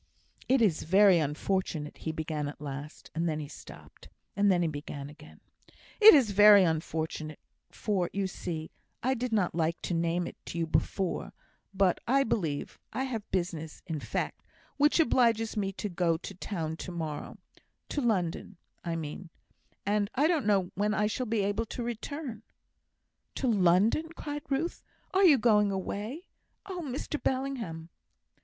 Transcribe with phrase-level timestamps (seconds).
[0.49, 5.11] "It is very unfortunate," he began, at last; and then he stopped; then he began
[5.11, 5.41] again:
[5.99, 7.37] "It is very unfortunate;
[7.69, 8.71] for, you see,
[9.03, 11.33] I did not like to name it to you before,
[11.71, 14.41] but, I believe I have business, in fact,
[14.77, 17.37] which obliges me to go to town to morrow
[17.89, 19.29] to London, I mean;
[19.85, 22.41] and I don't know when I shall be able to return."
[23.35, 24.81] "To London!" cried Ruth;
[25.13, 26.25] "are you going away?
[26.65, 27.89] Oh, Mr Bellingham!"